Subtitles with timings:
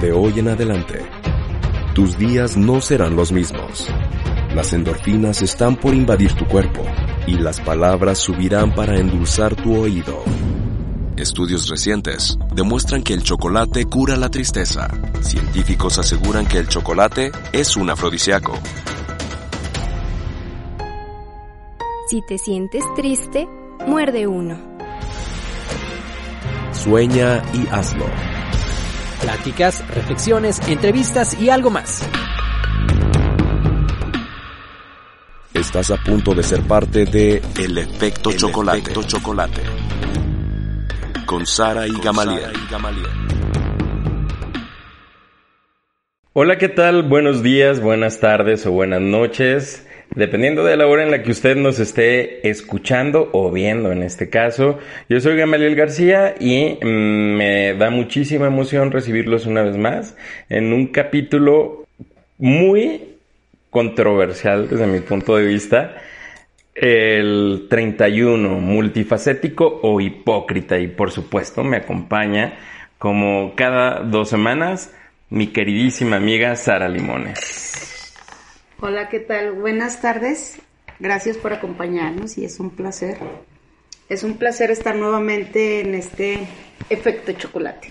[0.00, 1.04] De hoy en adelante,
[1.94, 3.86] tus días no serán los mismos.
[4.54, 6.82] Las endorfinas están por invadir tu cuerpo
[7.26, 10.24] y las palabras subirán para endulzar tu oído.
[11.18, 14.88] Estudios recientes demuestran que el chocolate cura la tristeza.
[15.20, 18.54] Científicos aseguran que el chocolate es un afrodisíaco.
[22.08, 23.46] Si te sientes triste,
[23.86, 24.58] muerde uno.
[26.72, 28.06] Sueña y hazlo.
[29.20, 32.08] Pláticas, reflexiones, entrevistas y algo más.
[35.52, 38.94] Estás a punto de ser parte de El Efecto Chocolate.
[39.06, 39.60] Chocolate.
[41.26, 42.50] Con Sara y Gamaliel.
[46.32, 47.02] Hola, ¿qué tal?
[47.02, 49.86] Buenos días, buenas tardes o buenas noches.
[50.14, 54.28] Dependiendo de la hora en la que usted nos esté escuchando o viendo en este
[54.28, 54.78] caso.
[55.08, 60.16] Yo soy Gamaliel García y mm, me da muchísima emoción recibirlos una vez más
[60.48, 61.86] en un capítulo
[62.38, 63.18] muy
[63.70, 65.94] controversial desde mi punto de vista.
[66.74, 70.76] El 31, multifacético o hipócrita.
[70.80, 72.54] Y por supuesto me acompaña
[72.98, 74.92] como cada dos semanas
[75.28, 77.99] mi queridísima amiga Sara Limones.
[78.82, 79.52] Hola, ¿qué tal?
[79.52, 80.58] Buenas tardes.
[81.00, 83.18] Gracias por acompañarnos y es un placer.
[84.08, 86.48] Es un placer estar nuevamente en este
[86.88, 87.88] efecto chocolate.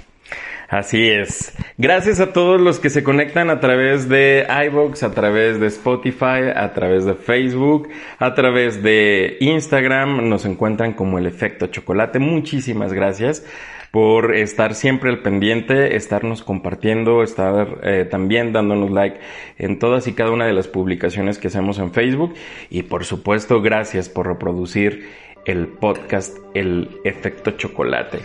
[0.67, 1.53] Así es.
[1.77, 6.49] Gracias a todos los que se conectan a través de iVoox, a través de Spotify,
[6.55, 10.28] a través de Facebook, a través de Instagram.
[10.28, 12.17] Nos encuentran como el efecto chocolate.
[12.17, 13.45] Muchísimas gracias
[13.91, 19.19] por estar siempre al pendiente, estarnos compartiendo, estar eh, también dándonos like
[19.57, 22.35] en todas y cada una de las publicaciones que hacemos en Facebook
[22.69, 25.09] y por supuesto gracias por reproducir
[25.45, 28.19] el podcast El Efecto Chocolate.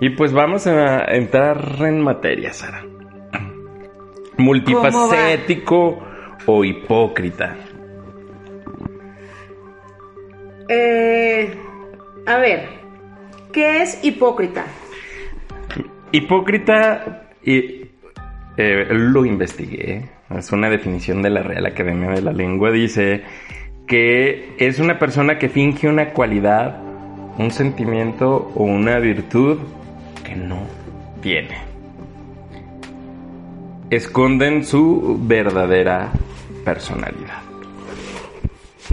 [0.00, 2.84] Y pues vamos a entrar en materia, Sara.
[4.38, 5.98] Multifacético
[6.46, 7.56] o hipócrita.
[10.68, 11.54] Eh,
[12.26, 12.68] a ver,
[13.52, 14.64] ¿qué es hipócrita?
[16.12, 17.86] Hipócrita, y,
[18.58, 23.22] eh, lo investigué, es una definición de la Real Academia de la Lengua, dice
[23.86, 26.80] que es una persona que finge una cualidad,
[27.38, 29.58] un sentimiento o una virtud
[30.24, 30.66] que no
[31.22, 31.56] tiene.
[33.90, 36.12] Esconden su verdadera
[36.64, 37.42] personalidad.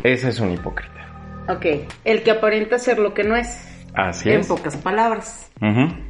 [0.03, 1.07] Ese es un hipócrita.
[1.49, 1.65] Ok,
[2.05, 3.65] el que aparenta ser lo que no es.
[3.93, 4.47] Así en es.
[4.47, 5.51] pocas palabras.
[5.61, 6.08] Ujú.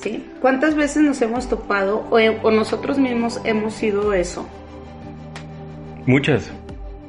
[0.00, 0.24] ¿Sí?
[0.40, 4.48] ¿Cuántas veces nos hemos topado o, o nosotros mismos hemos sido eso?
[6.06, 6.52] Muchas.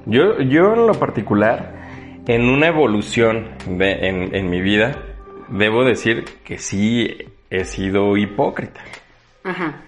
[0.06, 1.76] Yo, yo en lo particular,
[2.28, 4.98] en una evolución de, en, en mi vida,
[5.50, 7.16] debo decir que sí
[7.50, 8.82] he sido hipócrita.
[9.44, 9.82] Ajá.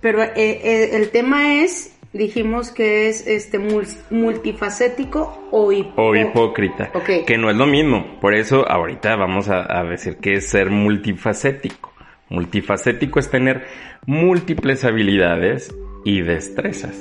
[0.00, 6.16] Pero eh, eh, el tema es, dijimos que es este mul- multifacético o, hipó- O
[6.16, 6.90] hipócrita.
[7.26, 8.18] Que no es lo mismo.
[8.20, 11.91] Por eso ahorita vamos a, a decir que es ser multifacético.
[12.32, 13.64] Multifacético es tener
[14.06, 16.98] múltiples habilidades y destrezas.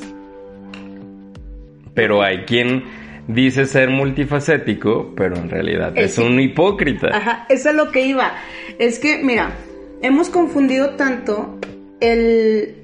[1.93, 2.83] Pero hay quien
[3.27, 7.07] dice ser multifacético, pero en realidad es, Es- un hipócrita.
[7.13, 8.33] Ajá, eso es lo que iba.
[8.77, 9.51] Es que, mira,
[10.01, 11.57] hemos confundido tanto
[12.01, 12.75] el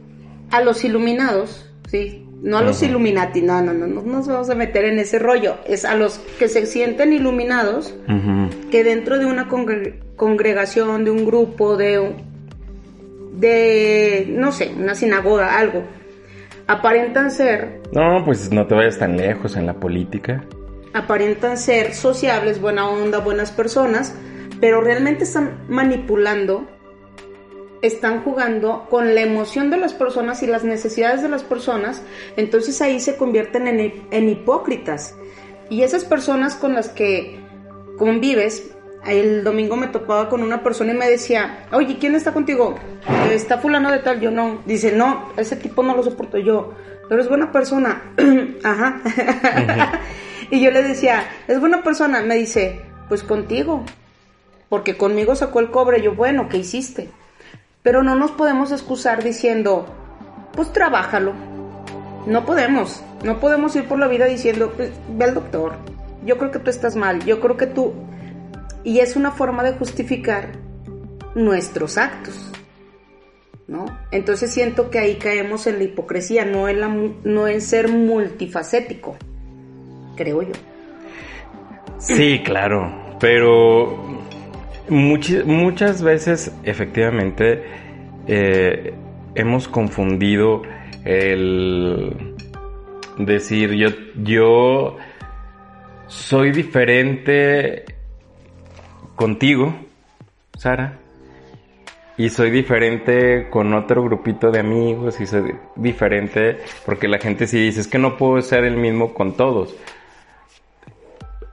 [0.52, 2.24] a los iluminados, ¿sí?
[2.41, 2.86] No a los Ajá.
[2.91, 5.57] Illuminati, no, no, no, no nos vamos a meter en ese rollo.
[5.68, 7.94] Es a los que se sienten iluminados,
[8.72, 12.27] que dentro de una congre- congregación, de un grupo, de, un-
[13.38, 15.84] de, no sé, una sinagoga, algo,
[16.68, 20.44] aparentan ser, No, pues no te vayas tan lejos en la política.
[20.94, 24.16] aparentan ser sociables, buena onda, buenas personas,
[24.60, 26.68] pero realmente están manipulando,
[27.81, 32.01] están jugando con la emoción de las personas y las necesidades de las personas,
[32.36, 35.16] entonces ahí se convierten en, en hipócritas.
[35.69, 37.39] Y esas personas con las que
[37.98, 38.74] convives,
[39.07, 42.75] el domingo me topaba con una persona y me decía, oye, ¿quién está contigo?
[43.31, 44.62] Está fulano de tal, yo no.
[44.65, 46.74] Dice, no, ese tipo no lo soporto yo,
[47.07, 48.13] pero es buena persona.
[48.63, 49.01] Ajá.
[50.51, 52.21] y yo le decía, es buena persona.
[52.21, 53.83] Me dice, pues contigo,
[54.69, 56.01] porque conmigo sacó el cobre.
[56.01, 57.10] Yo, bueno, ¿qué hiciste?
[57.83, 59.86] Pero no nos podemos excusar diciendo,
[60.53, 61.33] pues trabájalo.
[62.25, 65.75] No podemos, no podemos ir por la vida diciendo, pues, ve al doctor.
[66.25, 67.94] Yo creo que tú estás mal, yo creo que tú...
[68.83, 70.51] Y es una forma de justificar
[71.35, 72.51] nuestros actos.
[73.68, 73.85] ¿No?
[74.12, 79.18] Entonces siento que ahí caemos en la hipocresía, no en, la, no en ser multifacético,
[80.15, 80.53] creo yo.
[81.97, 84.24] Sí, claro, pero
[84.89, 87.62] muchas veces efectivamente
[88.27, 88.94] eh,
[89.35, 90.62] hemos confundido
[91.03, 92.35] el
[93.18, 93.89] decir yo,
[94.24, 94.97] yo
[96.07, 97.85] soy diferente
[99.18, 99.75] contigo,
[100.58, 101.00] Sara,
[102.16, 107.60] y soy diferente con otro grupito de amigos, y soy diferente porque la gente sí
[107.60, 109.75] dice es que no puedo ser el mismo con todos.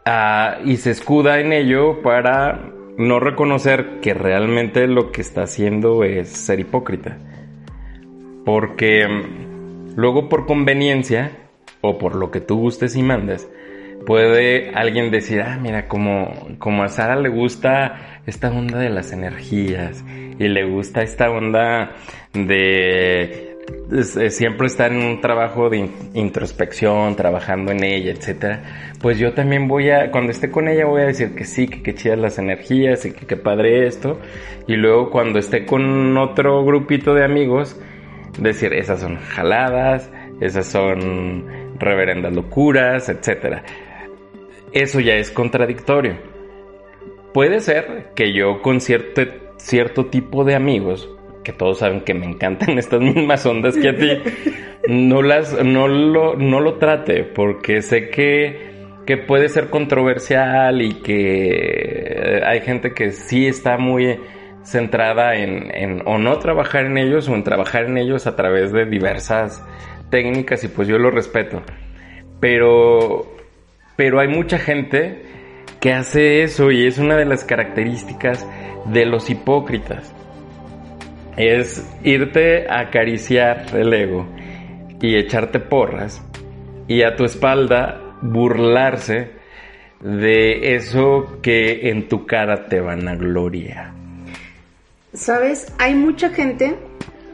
[0.06, 6.04] Ah, y se escuda en ello para no reconocer que realmente lo que está haciendo
[6.04, 7.18] es ser hipócrita.
[8.44, 11.32] Porque mm, luego por conveniencia
[11.80, 13.48] o por lo que tú gustes y mandes,
[14.06, 19.12] puede alguien decir, ah, mira, como, como a Sara le gusta esta onda de las
[19.12, 20.04] energías
[20.38, 21.92] y le gusta esta onda
[22.32, 23.54] de
[24.30, 28.62] siempre estar en un trabajo de introspección, trabajando en ella, etcétera,
[29.00, 31.82] pues yo también voy a, cuando esté con ella voy a decir que sí, que
[31.82, 34.20] qué chidas las energías y que padre esto,
[34.66, 37.80] y luego cuando esté con otro grupito de amigos,
[38.38, 40.10] decir esas son jaladas,
[40.40, 41.44] esas son
[41.78, 43.62] reverendas locuras, etcétera.
[44.74, 46.18] Eso ya es contradictorio.
[47.32, 49.22] Puede ser que yo con cierto,
[49.56, 51.08] cierto tipo de amigos
[51.44, 54.10] que todos saben que me encantan estas mismas ondas que a ti,
[54.88, 58.72] no las, no lo, no lo trate, porque sé que,
[59.06, 64.18] que puede ser controversial y que hay gente que sí está muy
[64.62, 68.72] centrada en, en o no trabajar en ellos o en trabajar en ellos a través
[68.72, 69.62] de diversas
[70.10, 71.62] técnicas y pues yo lo respeto.
[72.40, 73.33] Pero,
[73.96, 75.22] pero hay mucha gente
[75.80, 78.46] que hace eso y es una de las características
[78.86, 80.14] de los hipócritas
[81.36, 84.26] es irte a acariciar el ego
[85.00, 86.22] y echarte porras
[86.86, 89.32] y a tu espalda burlarse
[90.00, 93.92] de eso que en tu cara te van a gloria.
[95.12, 96.76] Sabes, hay mucha gente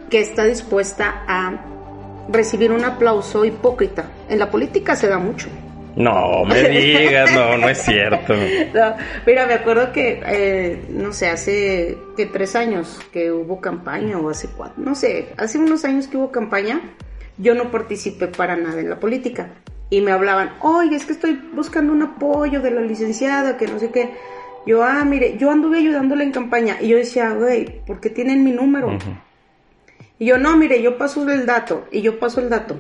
[0.09, 1.65] que está dispuesta a
[2.29, 4.11] recibir un aplauso hipócrita.
[4.29, 5.49] En la política se da mucho.
[5.97, 8.35] No, me digas, no, no es cierto.
[9.27, 14.31] mira, me acuerdo que, eh, no sé, hace que tres años que hubo campaña, o
[14.31, 16.81] hace cuatro, no sé, hace unos años que hubo campaña,
[17.39, 19.51] yo no participé para nada en la política.
[19.89, 23.81] Y me hablaban, oye, es que estoy buscando un apoyo de la licenciada, que no
[23.81, 24.11] sé qué.
[24.65, 26.77] Yo, ah, mire, yo anduve ayudándole en campaña.
[26.81, 28.97] Y yo decía, güey, ¿por qué tienen mi número?
[30.19, 31.89] Y yo, no, mire, yo paso el dato.
[31.91, 32.79] Y yo paso el dato.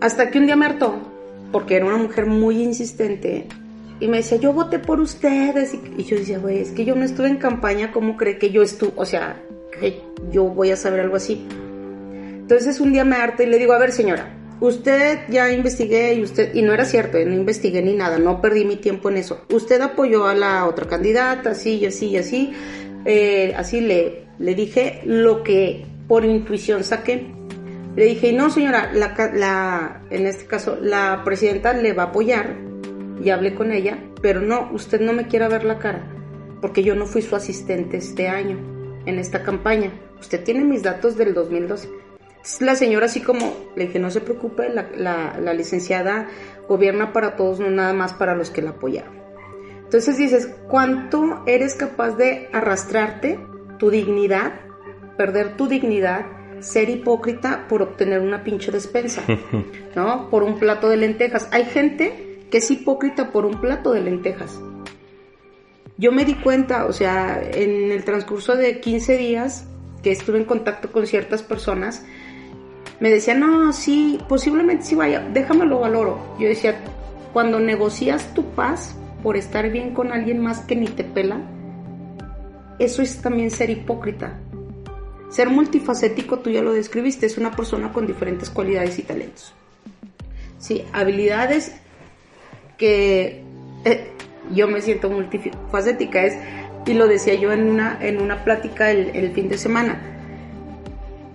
[0.00, 1.09] Hasta que un día me hartó
[1.52, 3.46] porque era una mujer muy insistente.
[4.00, 5.74] Y me decía, yo voté por ustedes.
[5.74, 8.62] Y, yo decía, güey, es que yo no estuve en campaña, ¿cómo cree que yo
[8.62, 8.92] estuve?
[8.96, 9.42] O sea,
[9.78, 10.00] que
[10.30, 11.46] yo voy a saber algo así.
[12.50, 16.22] Entonces un día me harta y le digo, a ver señora, usted ya investigué y
[16.22, 19.42] usted, y no era cierto, no investigué ni nada, no perdí mi tiempo en eso.
[19.52, 22.52] Usted apoyó a la otra candidata, así y así y así.
[23.04, 27.26] Eh, así le, le dije lo que por intuición saqué.
[28.00, 32.56] Le dije, no señora, la, en este caso la presidenta le va a apoyar
[33.22, 36.10] y hablé con ella, pero no, usted no me quiera ver la cara,
[36.62, 38.56] porque yo no fui su asistente este año
[39.04, 39.92] en esta campaña.
[40.18, 41.90] Usted tiene mis datos del 2012.
[42.60, 46.26] La señora así como, le dije, no se preocupe, la, la licenciada
[46.70, 49.12] gobierna para todos, no nada más para los que la apoyaron.
[49.84, 53.38] Entonces dices, ¿cuánto eres capaz de arrastrarte
[53.78, 54.54] tu dignidad,
[55.18, 56.39] perder tu dignidad?
[56.60, 59.22] Ser hipócrita por obtener una pinche despensa,
[59.96, 60.30] ¿no?
[60.30, 61.48] Por un plato de lentejas.
[61.52, 64.60] Hay gente que es hipócrita por un plato de lentejas.
[65.96, 69.66] Yo me di cuenta, o sea, en el transcurso de 15 días
[70.02, 72.04] que estuve en contacto con ciertas personas,
[73.00, 76.36] me decían, no, sí, posiblemente sí vaya, déjamelo valoro.
[76.38, 76.80] Yo decía,
[77.32, 81.40] cuando negocias tu paz por estar bien con alguien más que ni te pela,
[82.78, 84.38] eso es también ser hipócrita.
[85.30, 89.54] Ser multifacético, tú ya lo describiste, es una persona con diferentes cualidades y talentos.
[90.58, 91.72] Sí, habilidades
[92.76, 93.42] que
[93.84, 94.10] eh,
[94.52, 96.36] yo me siento multifacética es,
[96.84, 100.00] y lo decía yo en una, en una plática el, fin de semana.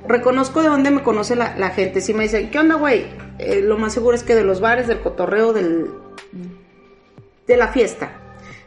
[0.07, 2.01] Reconozco de dónde me conoce la, gente.
[2.01, 3.05] Si me dicen, ¿qué onda, güey?
[3.39, 5.89] Eh, lo más seguro es que de los bares, del cotorreo, del,
[7.47, 8.11] de la fiesta.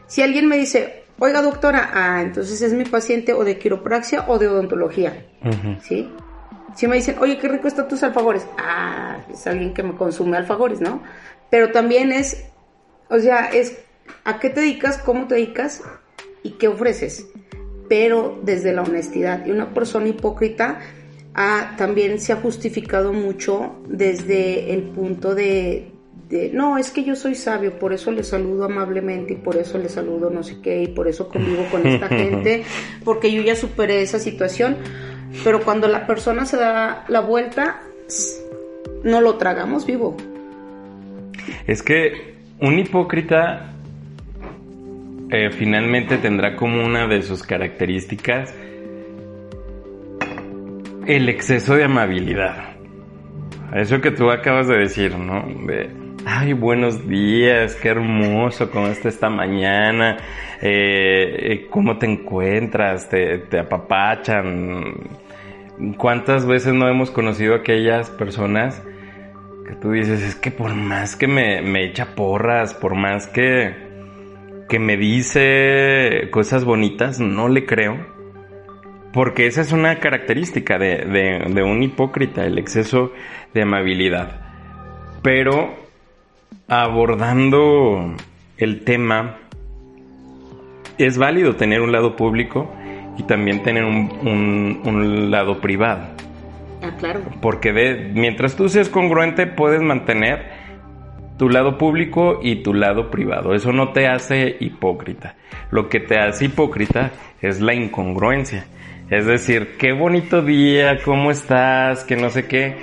[0.07, 4.39] Si alguien me dice, oiga doctora, ah, entonces es mi paciente o de quiropraxia o
[4.39, 5.25] de odontología,
[5.81, 6.09] ¿sí?
[6.75, 10.37] Si me dicen, oye, qué rico están tus alfagores, ah, es alguien que me consume
[10.37, 11.03] alfagores, ¿no?
[11.49, 12.45] Pero también es,
[13.09, 13.79] o sea, es
[14.23, 15.81] a qué te dedicas, cómo te dedicas
[16.43, 17.27] y qué ofreces,
[17.87, 19.45] pero desde la honestidad.
[19.45, 20.79] Y una persona hipócrita
[21.33, 25.91] ah, también se ha justificado mucho desde el punto de,
[26.53, 29.89] no, es que yo soy sabio, por eso le saludo amablemente y por eso le
[29.89, 32.63] saludo no sé qué y por eso convivo con esta gente,
[33.03, 34.77] porque yo ya superé esa situación,
[35.43, 37.81] pero cuando la persona se da la vuelta,
[39.03, 40.15] no lo tragamos vivo.
[41.65, 43.73] Es que un hipócrita
[45.31, 48.53] eh, finalmente tendrá como una de sus características
[51.07, 52.75] el exceso de amabilidad.
[53.73, 55.43] Eso que tú acabas de decir, ¿no?
[55.65, 55.89] De,
[56.31, 60.17] ay, buenos días, qué hermoso, ¿cómo está esta mañana?
[60.61, 63.09] Eh, eh, ¿Cómo te encuentras?
[63.09, 65.09] ¿Te, ¿Te, apapachan?
[65.97, 68.83] ¿Cuántas veces no hemos conocido aquellas personas
[69.67, 73.75] que tú dices, es que por más que me, me echa porras, por más que,
[74.69, 78.05] que me dice cosas bonitas, no le creo?
[79.13, 80.97] Porque esa es una característica de,
[81.47, 83.11] de, un hipócrita, el exceso
[83.55, 84.41] de amabilidad.
[85.23, 85.88] Pero
[86.69, 88.15] abordando
[88.57, 89.37] el tema,
[90.97, 92.71] es válido tener un lado público
[93.17, 96.07] y también tener un, un, lado privado.
[96.81, 97.21] Ah, claro.
[97.41, 100.51] Porque de, mientras tú seas congruente, puedes mantener
[101.37, 103.53] tu lado público y tu lado privado.
[103.53, 105.35] Eso no te hace hipócrita.
[105.71, 107.11] Lo que te hace hipócrita
[107.41, 108.65] es la incongruencia.
[109.09, 112.03] Es decir, qué bonito día, ¿cómo estás?
[112.03, 112.75] Que no sé qué.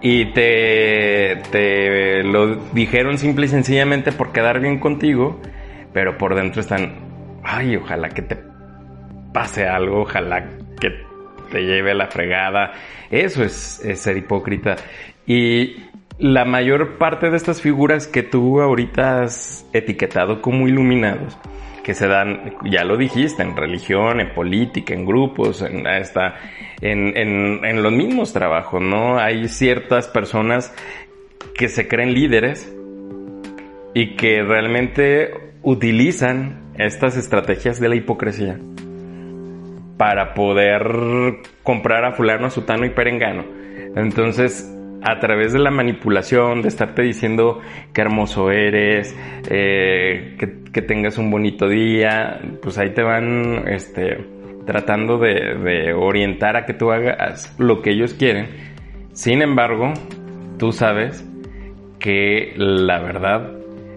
[0.00, 5.40] Y te, te lo dijeron simple y sencillamente por quedar bien contigo,
[5.92, 8.38] pero por dentro están, ay, ojalá que te
[9.32, 10.48] pase algo, ojalá
[10.80, 10.90] que
[11.50, 12.72] te lleve la fregada.
[13.10, 14.76] Eso es, es ser hipócrita.
[15.26, 15.76] Y
[16.18, 21.38] la mayor parte de estas figuras que tú ahorita has etiquetado como iluminados,
[21.84, 26.34] que se dan, ya lo dijiste, en religión, en política, en grupos, en, hasta
[26.80, 29.18] en, en, los mismos trabajos, ¿no?
[29.18, 30.74] Hay ciertas personas
[31.54, 32.72] que se creen líderes
[33.94, 35.32] y que realmente
[35.62, 38.58] utilizan estas estrategias de la hipocresía
[39.96, 40.82] para poder
[41.64, 43.44] comprar a fulano, a sutano y perengano.
[43.96, 47.60] Entonces, a través de la manipulación, de estarte diciendo
[47.92, 49.16] qué hermoso eres,
[49.50, 54.24] eh, que, tengas un bonito día, pues ahí te van este,
[54.68, 58.50] tratando de, orientar a que tú hagas lo que ellos quieren.
[59.14, 59.94] Sin embargo,
[60.58, 61.24] tú sabes
[61.98, 63.50] que la verdad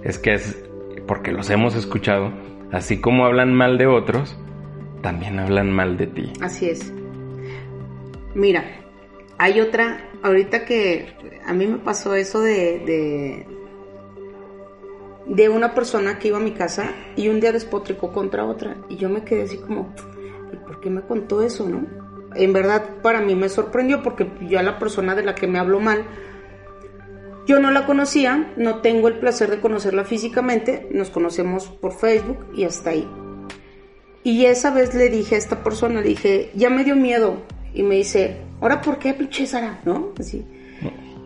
[0.06, 0.64] es que es
[1.06, 2.32] porque los hemos escuchado,
[2.72, 4.40] así como hablan mal de otros,
[5.02, 6.32] también hablan mal de ti.
[6.40, 6.94] Así es.
[8.34, 8.64] Mira,
[9.40, 11.14] hay otra ahorita que
[11.46, 13.46] a mí me pasó eso de,
[15.28, 18.96] de, una persona que iba a mi casa y un día despotricó contra otra y
[18.96, 20.21] yo me quedé así como, ¿y
[20.72, 21.86] por qué me contó eso, no?
[22.34, 25.82] En verdad para mí me sorprendió porque yo la persona de la que me habló
[25.82, 26.06] mal,
[27.46, 32.48] yo no la conocía, no tengo el placer de conocerla físicamente, nos conocemos por Facebook
[32.56, 33.06] y hasta ahí.
[34.24, 37.42] Y esa vez le dije a esta persona, le dije, ya me dio miedo.
[37.74, 39.82] Y me dice, ¿ahora por qué pinche Sara?
[39.84, 40.14] ¿No?
[40.18, 40.46] Así.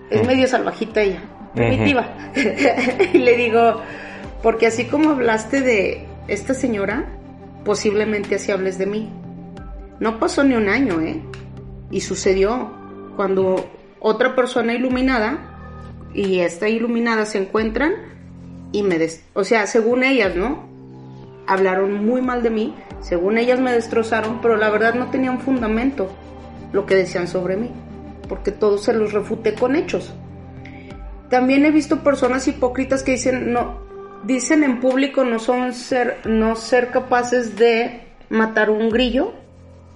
[0.09, 1.21] Es medio salvajita ella,
[1.53, 2.31] primitiva.
[3.13, 3.81] y le digo,
[4.41, 7.05] porque así como hablaste de esta señora,
[7.63, 9.09] posiblemente así hables de mí.
[9.99, 11.21] No pasó ni un año, ¿eh?
[11.91, 12.71] Y sucedió
[13.15, 15.39] cuando otra persona iluminada
[16.13, 17.93] y esta iluminada se encuentran
[18.71, 20.67] y me des o sea, según ellas, ¿no?
[21.47, 25.39] Hablaron muy mal de mí, según ellas me destrozaron, pero la verdad no tenía un
[25.39, 26.09] fundamento
[26.73, 27.71] lo que decían sobre mí,
[28.27, 30.13] porque todo se los refuté con hechos.
[31.29, 33.85] También he visto personas hipócritas que dicen no
[34.23, 39.33] dicen en público no son ser no ser capaces de matar un grillo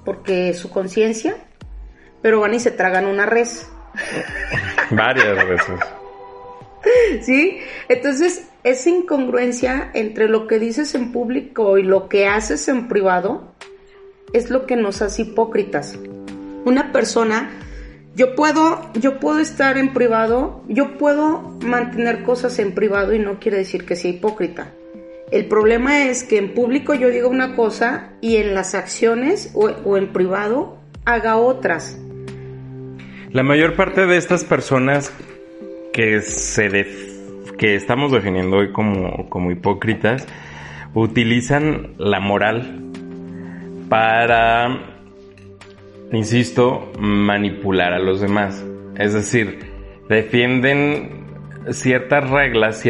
[0.10, 1.38] porque su conciencia,
[2.24, 3.70] pero van y se tragan una res.
[4.90, 5.80] Varias veces.
[7.22, 7.60] ¿Sí?
[7.90, 13.54] Entonces, esa incongruencia entre lo que dices en público y lo que haces en privado
[14.34, 16.00] es lo que nos hace hipócritas
[16.66, 17.50] una persona,
[18.16, 23.40] yo puedo, yo puedo estar en privado, yo puedo mantener cosas en privado y no
[23.40, 24.74] quiere decir que sea hipócrita.
[25.32, 29.98] El problema es que en público yo diga una cosa y en las acciones o,
[29.98, 32.00] en privado haga otras.
[33.32, 35.14] La mayor parte de estas personas
[35.94, 36.88] que se
[37.60, 40.26] que estamos definiendo hoy como, como hipócritas,
[40.96, 42.90] utilizan la moral
[43.90, 44.80] para,
[46.12, 48.66] insisto, manipular a los demás.
[48.96, 49.60] Es decir,
[50.08, 51.26] defienden
[51.72, 52.84] ciertas reglas,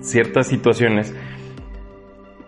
[0.00, 1.14] ciertas situaciones.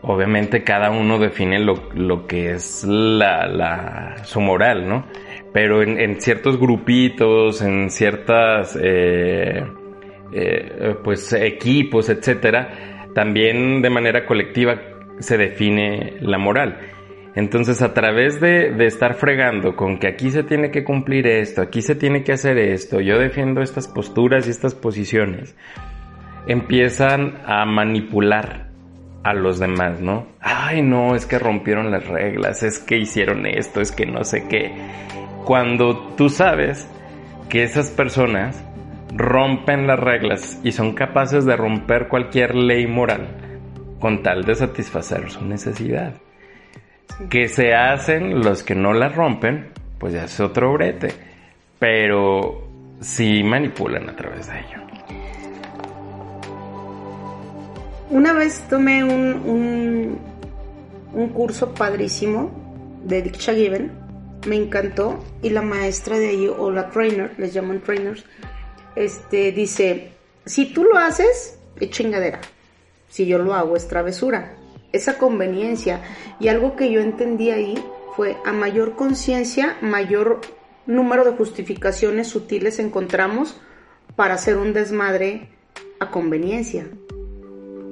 [0.06, 5.06] Obviamente cada uno define lo, que es la, su moral, ¿no?
[5.50, 9.64] Pero en, ciertos grupitos, en ciertas eh,
[10.32, 14.78] eh, pues equipos, etcétera, también de manera colectiva
[15.20, 16.80] se define la moral.
[17.34, 21.62] Entonces, a través de, de, estar fregando con que aquí se tiene que cumplir esto,
[21.62, 25.56] aquí se tiene que hacer esto, yo defiendo estas posturas y estas posiciones,
[26.46, 28.73] empiezan a manipular
[29.24, 30.26] a los demás, ¿no?
[30.40, 34.46] Ay, no, es que rompieron las reglas, es que hicieron esto, es que no sé
[34.48, 34.72] qué.
[35.44, 36.88] Cuando tú sabes
[37.48, 38.64] que esas personas
[39.14, 43.28] rompen las reglas y son capaces de romper cualquier ley moral
[43.98, 46.14] con tal de satisfacer su necesidad
[47.30, 51.12] que se hacen los que no las rompen, pues ya es otro brete.
[51.78, 52.68] Pero
[53.00, 54.83] sí manipulan a través de ello.
[58.10, 60.18] Una vez tomé un,
[61.14, 62.50] un, curso padrísimo
[63.04, 63.92] de Diksha Given,
[64.46, 68.24] me encantó, y la maestra de allí, o la trainer, les llaman trainers,
[68.94, 70.12] este, dice,
[70.44, 72.40] si tú lo haces, es chingadera,
[73.08, 74.54] si yo lo hago es travesura
[74.92, 76.00] esa conveniencia.
[76.38, 77.74] Y algo que yo entendí ahí
[78.16, 80.40] fue a mayor conciencia, mayor
[80.86, 83.56] número de justificaciones sutiles encontramos
[84.14, 85.48] para hacer un desmadre
[85.98, 86.86] a conveniencia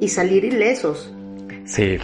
[0.03, 1.15] y salir ilesos.
[1.65, 1.97] Sí,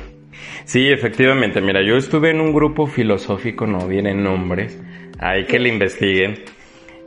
[0.65, 1.61] sí, efectivamente.
[1.61, 4.81] Mira, yo estuve en un grupo filosófico, no vienen nombres,
[5.19, 6.45] hay que le investiguen,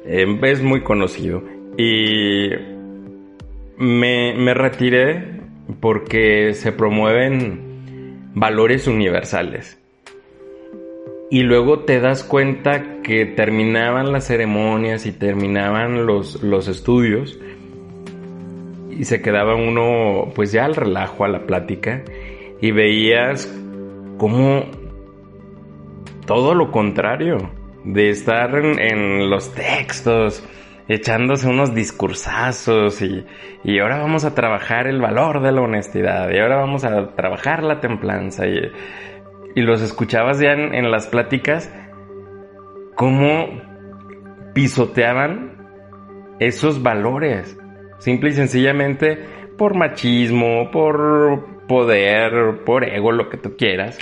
[0.05, 1.43] eh, es muy conocido.
[1.77, 2.49] Y
[3.77, 5.39] me, me retiré
[5.79, 9.77] porque se promueven valores universales.
[11.29, 17.39] Y luego te das cuenta que terminaban las ceremonias y terminaban los, los estudios
[19.01, 22.03] y se quedaba uno pues ya al relajo, a la plática
[22.61, 23.51] y veías
[24.19, 24.65] como
[26.27, 27.49] todo lo contrario
[27.83, 30.47] de estar en los textos,
[30.87, 33.25] echándose unos discursazos y,
[33.63, 37.63] y, ahora vamos a trabajar el valor de la honestidad y ahora vamos a trabajar
[37.63, 38.59] la templanza y,
[39.55, 41.73] y los escuchabas ya en, las pláticas
[42.93, 43.47] cómo
[44.53, 45.57] pisoteaban
[46.37, 47.57] esos valores
[48.01, 49.17] simple y sencillamente
[49.57, 53.97] por machismo, por poder, por ego, lo que tú quieras.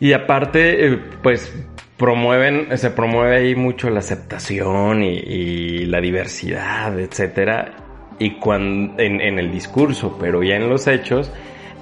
[0.00, 1.54] Y aparte, eh, pues
[1.96, 7.76] promueven, se promueve ahí mucho la aceptación y, la diversidad, etcétera,
[8.18, 11.32] y cuando, en, el discurso, pero ya en los hechos,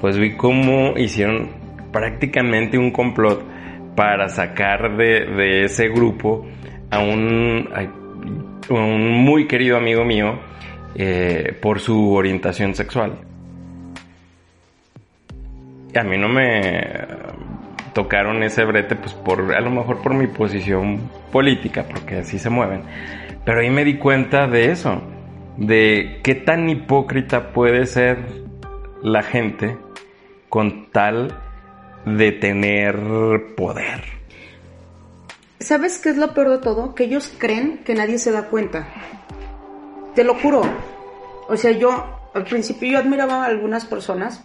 [0.01, 1.51] pues vi cómo hicieron
[1.93, 3.43] prácticamente un complot
[3.95, 6.47] para sacar de, ese grupo
[6.91, 7.69] a un,
[8.71, 10.39] un, muy querido amigo mío
[10.95, 13.13] eh, por su orientación sexual.
[15.95, 16.81] A mí no me
[17.95, 22.51] tocaron ese brete, pues por, a lo mejor por mi posición política, porque así se
[22.51, 22.83] mueven.
[23.45, 25.03] Pero ahí me di cuenta de eso,
[25.57, 28.19] de qué tan hipócrita puede ser
[29.03, 29.77] la gente
[30.49, 31.35] con tal
[32.05, 32.97] de tener
[33.57, 34.18] poder.
[35.61, 36.95] ¿Sabes qué es lo peor de todo?
[36.95, 38.89] Que ellos creen que nadie se da cuenta.
[40.15, 40.63] Te lo juro.
[41.49, 44.43] O sea, yo al principio yo admiraba a algunas personas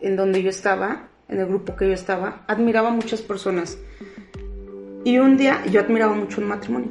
[0.00, 3.78] en donde yo estaba en el grupo que yo estaba, admiraba a muchas personas.
[5.04, 6.90] Y un día, yo admiraba mucho un matrimonio.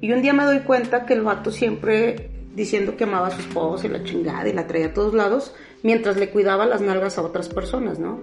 [0.00, 3.40] Y un día me doy cuenta que el vato siempre diciendo que amaba a su
[3.40, 7.18] esposa y la chingada y la traía a todos lados, mientras le cuidaba las nalgas
[7.18, 8.20] a otras personas, ¿no?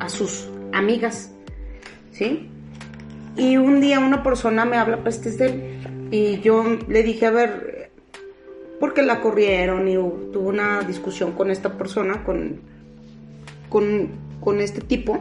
[0.00, 1.30] A sus amigas,
[2.10, 2.50] ¿sí?
[3.36, 7.30] Y un día una persona me habla pestes de él y yo le dije, a
[7.30, 7.90] ver,
[8.80, 9.88] ¿por qué la corrieron?
[9.88, 12.60] Y tuvo una discusión con esta persona, con,
[13.68, 15.18] con con este tipo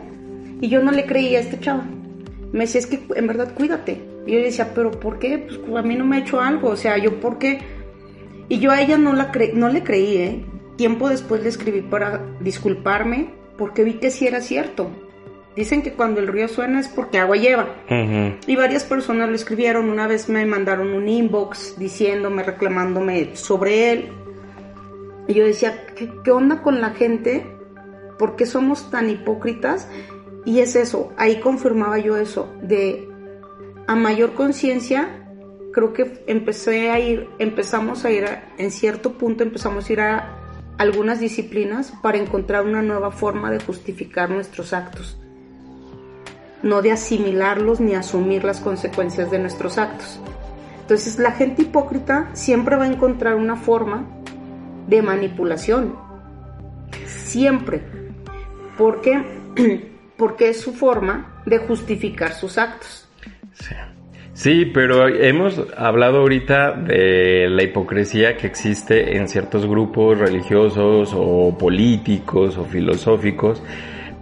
[0.62, 1.82] y yo no le creía a este chavo.
[2.54, 4.00] Me decía, es que en verdad cuídate.
[4.28, 5.40] Y yo le decía, pero ¿por qué?
[5.40, 7.60] Pues a mí no me ha hecho algo, o sea, yo ¿por qué?
[8.48, 10.46] Y yo a ella no, la cre no le creí, ¿eh?
[10.78, 14.92] Tiempo después le escribí para disculparme porque vi que sí era cierto.
[15.56, 17.76] Dicen que cuando el río suena es porque agua lleva.
[18.46, 19.90] Y varias personas lo escribieron.
[19.90, 24.10] Una vez me mandaron un inbox diciéndome, reclamándome sobre él.
[25.28, 27.56] Y yo decía, ¿qué, qué onda con la gente
[28.18, 29.90] ¿Por qué somos tan hipócritas?
[30.46, 33.10] Y es eso, ahí confirmaba yo eso, de
[33.88, 35.28] a mayor conciencia,
[35.74, 38.26] creo que empecé a ir, empezamos a ir,
[38.58, 40.38] en cierto punto empezamos a ir a
[40.78, 45.18] algunas disciplinas para encontrar una nueva forma de justificar nuestros actos,
[46.66, 50.20] no de asimilarlos ni asumir las consecuencias de nuestros actos.
[50.82, 54.06] Entonces la gente hipócrita siempre va a encontrar una forma
[54.88, 55.96] de manipulación,
[57.06, 57.84] siempre,
[58.78, 59.24] porque,
[60.18, 63.08] porque es su forma de justificar sus actos.
[63.54, 63.76] Sí.
[64.34, 71.58] Sí, pero hemos hablado ahorita de la hipocresía que existe en ciertos grupos religiosos o
[71.58, 73.64] políticos o filosóficos,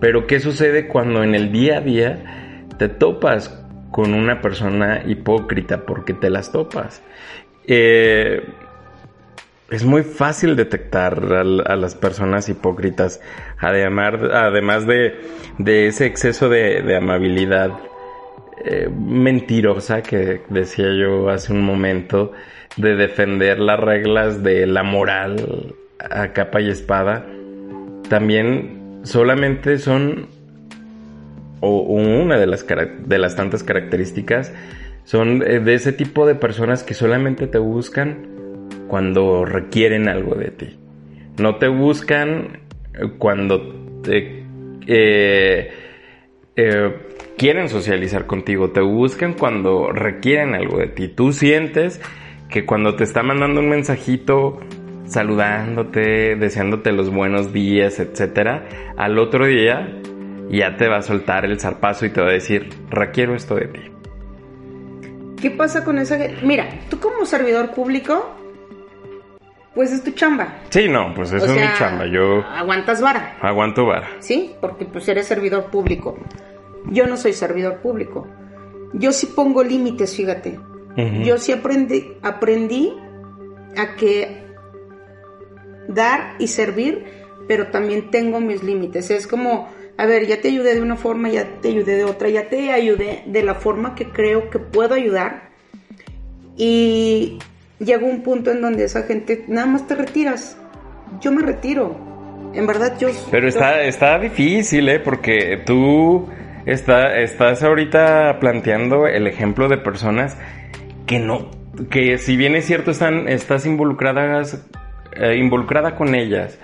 [0.03, 3.57] pero ¿qué sucede cuando en el día a día te topas
[3.89, 7.01] con una persona hipócrita porque te las topas?
[7.65, 8.45] Eh,
[9.71, 13.21] es muy fácil detectar a, las personas hipócritas,
[13.57, 17.71] además, de, ese exceso de, de amabilidad
[18.65, 22.33] eh, mentirosa que decía yo hace un momento
[22.75, 27.25] de defender las reglas de la moral a capa y espada,
[28.09, 30.27] también solamente son,
[31.59, 34.53] o una de las, de las tantas características,
[35.03, 38.33] son de ese tipo de personas que solamente te buscan
[38.87, 40.77] cuando requieren algo de ti.
[41.37, 42.59] No te buscan
[43.17, 44.43] cuando te,
[44.87, 45.71] eh,
[46.55, 46.95] eh,
[47.37, 51.07] quieren socializar contigo, te buscan cuando requieren algo de ti.
[51.07, 52.01] Tú sientes
[52.49, 54.59] que cuando te está mandando un mensajito
[55.13, 60.01] saludándote, deseándote los buenos días, etcétera, al otro día
[60.49, 63.67] ya te va a soltar el zarpazo y te va a decir, requiero esto de
[63.67, 63.79] ti.
[65.39, 68.35] ¿Qué pasa con esa Mira, tú como servidor público,
[69.75, 70.61] pues es tu chamba.
[70.69, 72.05] Sí, no, pues eso es mi chamba.
[72.07, 72.43] Yo.
[72.47, 73.37] Aguantas vara.
[73.41, 74.09] Aguanto vara.
[74.19, 76.17] Sí, porque pues eres servidor público.
[76.87, 78.27] Yo no soy servidor público.
[78.93, 80.59] Yo sí pongo límites, fíjate.
[81.23, 82.93] Yo sí aprendí, aprendí
[83.75, 84.42] a que
[85.93, 87.03] dar y servir,
[87.47, 89.11] pero también tengo mis límites.
[89.11, 92.29] Es como, a ver, ya te ayudé de una forma, ya te ayudé de otra,
[92.29, 95.49] ya te ayudé de la forma que creo que puedo ayudar.
[96.57, 97.39] Y
[97.79, 100.57] llegó un punto en donde esa gente nada más te retiras.
[101.21, 101.97] Yo me retiro.
[102.53, 103.09] En verdad yo...
[103.31, 104.99] Pero está, está difícil, ¿eh?
[104.99, 106.27] Porque tú
[106.65, 110.37] Está, estás ahorita planteando el ejemplo de personas
[111.05, 111.51] que no,
[111.89, 114.65] que si bien es cierto están, estás involucradas,
[115.15, 116.59] eh, involucrada con ellas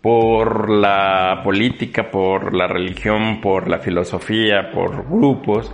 [0.00, 5.72] por la política, por la religión, por la filosofía, por grupos,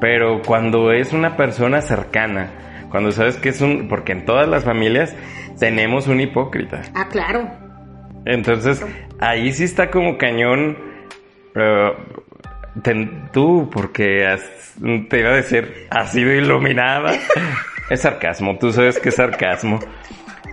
[0.00, 2.50] pero cuando es una persona cercana,
[2.90, 5.14] cuando sabes que es un, porque en todas las familias
[5.58, 6.80] tenemos un hipócrita.
[6.94, 7.50] Ah, claro.
[8.24, 8.84] Entonces,
[9.20, 10.76] ahí sí está como cañón.
[11.54, 12.80] Uh,
[13.32, 14.24] tú, porque
[15.08, 17.12] te iba a decir, has sido iluminada.
[17.90, 19.80] es sarcasmo, tú sabes que es sarcasmo.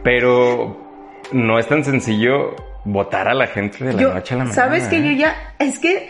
[0.04, 0.87] Pero
[1.32, 4.54] no es tan sencillo votar a la gente de la noche a la mañana.
[4.54, 6.10] Sabes que yo ya, es que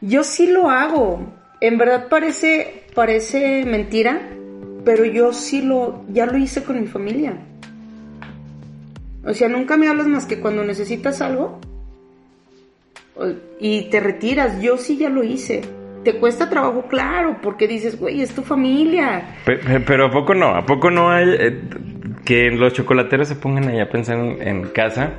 [0.00, 1.20] yo sí lo hago.
[1.60, 4.20] En verdad parece, parece mentira,
[4.84, 7.34] pero yo sí lo, ya lo hice con mi familia.
[9.24, 11.60] O sea, nunca me hablas más que cuando necesitas algo
[13.60, 14.60] y te retiras.
[14.60, 15.62] Yo sí ya lo hice.
[16.02, 19.36] Te cuesta trabajo, claro, porque dices, güey, es tu familia.
[19.44, 20.56] Pero, ¿a poco no?
[20.56, 21.60] ¿A poco no hay eh,
[22.24, 25.12] que los chocolateros se pongan ahí a pensar en, casa?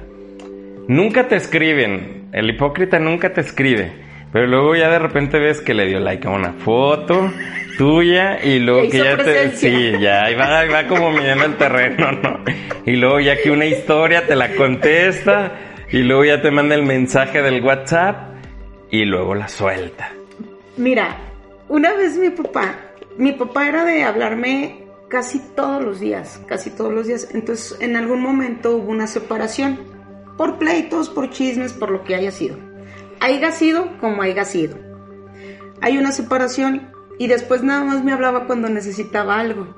[0.88, 2.30] Nunca te escriben.
[2.32, 3.92] El hipócrita nunca te escribe.
[4.32, 7.32] Pero luego ya de repente ves que le dio like a una foto
[7.78, 9.52] tuya y luego que ya te...
[9.52, 12.44] Sí, ya va, va como midiendo el terreno, ¿no?
[12.86, 15.52] Y luego ya que una historia te la contesta
[15.92, 18.34] y luego ya te manda el mensaje del WhatsApp
[18.90, 20.12] y luego la suelta.
[20.78, 21.16] Mira,
[21.70, 22.76] una vez mi papá,
[23.18, 24.83] mi papá era de hablarme
[25.14, 27.28] casi todos los días, casi todos los días.
[27.36, 29.80] Entonces, en algún momento hubo una separación
[30.40, 32.58] por pleitos, por chismes, por lo que haya sido.
[33.20, 34.76] Haya sido como haya sido.
[35.82, 39.76] Hay una separación y después nada más me hablaba cuando necesitaba algo.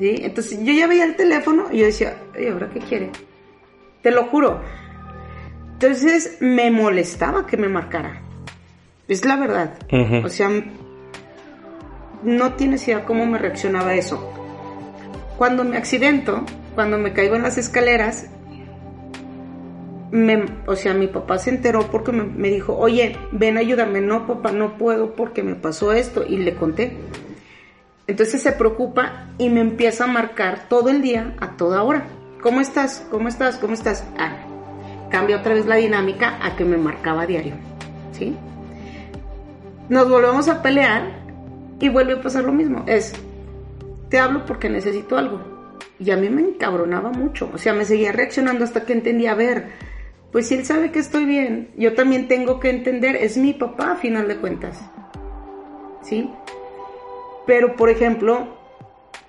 [0.00, 0.16] ¿Sí?
[0.22, 3.12] Entonces yo ya veía el teléfono y yo decía, ¿y ahora qué quiere?
[4.02, 4.60] Te lo juro.
[5.74, 8.20] Entonces me molestaba que me marcara.
[9.06, 9.78] Es la verdad.
[10.24, 10.50] O sea,
[12.24, 14.39] no tienes idea cómo me reaccionaba eso.
[15.40, 18.26] Cuando me accidento, cuando me caigo en las escaleras,
[20.66, 24.02] o sea, mi papá se enteró porque me, dijo, oye, ven, ayúdame.
[24.02, 26.26] No, papá, no puedo porque me pasó esto.
[26.28, 26.98] Y le conté.
[28.06, 32.04] Entonces se preocupa y me empieza a marcar todo el día, a toda hora.
[32.42, 33.06] ¿Cómo estás?
[33.10, 33.56] ¿Cómo estás?
[33.56, 34.04] ¿Cómo estás?
[34.18, 34.36] Ah,
[35.08, 37.54] cambia otra vez la dinámica a que me marcaba diario,
[38.12, 38.36] ¿sí?
[39.88, 41.04] Nos volvemos a pelear
[41.80, 42.84] y vuelve a pasar lo mismo.
[42.86, 43.14] Es,
[44.10, 45.40] te hablo porque necesito algo.
[45.98, 47.50] Y a mí me encabronaba mucho.
[47.54, 49.68] O sea, me seguía reaccionando hasta que entendía, a ver,
[50.32, 53.92] pues si él sabe que estoy bien, yo también tengo que entender, es mi papá
[53.92, 54.78] a final de cuentas.
[56.02, 56.30] ¿Sí?
[57.46, 58.58] Pero, por ejemplo,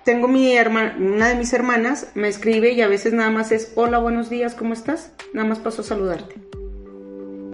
[0.04, 3.72] tengo mi hermana, una de mis hermanas me escribe y a veces nada más es,
[3.76, 5.12] hola, buenos días, ¿cómo estás?
[5.32, 6.34] Nada más paso a saludarte.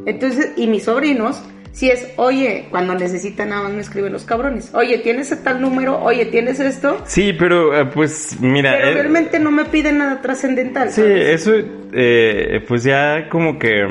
[0.06, 4.74] Entonces, y mis sobrinos, si es, oye, cuando necesitan nada más me escriben los cabrones.
[4.74, 5.98] Oye, ¿tienes tal número?
[6.02, 7.02] Oye, ¿tienes esto?
[7.04, 8.72] Sí, pero eh, pues mira...
[8.72, 10.90] Pero eh, realmente no me piden nada trascendental.
[10.90, 11.46] Sí, ¿sabes?
[11.46, 11.52] eso
[11.92, 13.86] eh, pues ya como que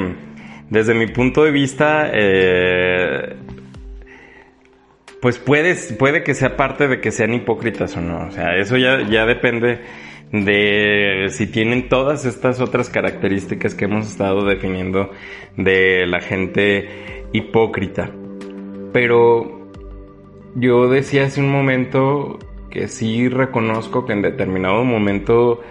[0.69, 2.09] desde mi punto de vista...
[2.13, 3.35] eh,
[5.21, 8.27] pues puedes, puede que sea parte de que sean hipócritas o no.
[8.27, 9.79] O sea, eso ya, ya depende
[10.31, 15.11] de si tienen todas estas otras características que hemos estado definiendo
[15.55, 18.09] de la gente hipócrita.
[18.93, 19.69] Pero
[20.55, 25.61] yo decía hace un momento que sí reconozco que en determinado momento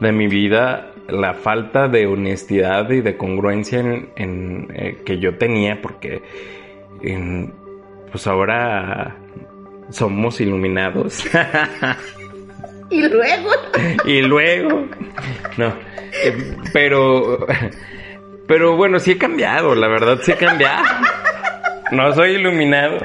[0.00, 5.38] de mi vida la falta de honestidad y de congruencia en, en, eh, que yo
[5.38, 6.22] tenía, porque
[7.02, 7.52] en,
[8.10, 9.16] pues ahora
[9.90, 11.24] somos iluminados.
[12.88, 13.50] Y luego,
[14.04, 14.86] y luego,
[15.56, 15.68] no,
[16.24, 17.44] eh, pero,
[18.46, 20.84] pero bueno, sí he cambiado, la verdad sí he cambiado.
[21.92, 22.98] No soy iluminado.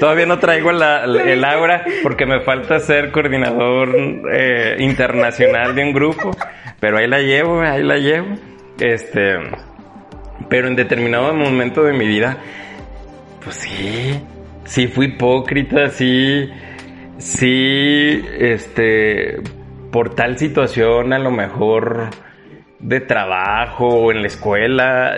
[0.00, 3.94] Todavía no traigo el aura porque me falta ser coordinador
[4.32, 6.30] eh, internacional de un grupo.
[6.80, 8.36] Pero ahí la llevo, ahí la llevo.
[8.80, 9.34] Este,
[10.48, 12.38] pero en determinado momento de mi vida,
[13.44, 14.20] pues sí,
[14.64, 16.50] sí fui hipócrita, sí,
[17.18, 19.40] sí, este,
[19.90, 22.08] por tal situación a lo mejor
[22.82, 25.14] de trabajo o en la escuela,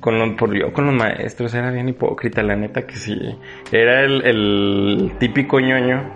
[0.00, 3.18] con lo- por yo con los maestros era bien hipócrita, la neta que sí.
[3.72, 6.12] Era el, el típico ñoño